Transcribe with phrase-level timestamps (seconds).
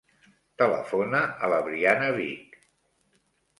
[0.61, 2.59] Telefona a la Briana Vich.